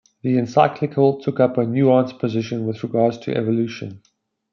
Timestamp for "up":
1.39-1.59